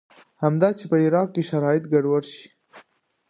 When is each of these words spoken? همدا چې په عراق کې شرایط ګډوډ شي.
همدا 0.43 0.69
چې 0.77 0.85
په 0.91 0.95
عراق 1.05 1.27
کې 1.35 1.41
شرایط 1.49 1.83
ګډوډ 1.93 2.23
شي. 2.33 2.47